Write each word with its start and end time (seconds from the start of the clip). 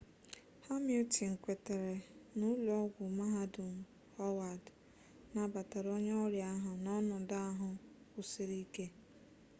hamilton 0.65 1.33
kwetere 1.43 1.93
na 2.37 2.43
ụlọ 2.53 2.73
ọgwụ 2.85 3.03
mahadum 3.19 3.75
howard 4.17 4.63
nabatara 5.33 5.89
onye 5.97 6.13
ọrịa 6.25 6.47
ahụ 6.55 6.71
n'ọnọdụ 6.83 7.35
ahụ 7.49 7.67
kwụsiri 8.11 8.55
ike 8.65 8.85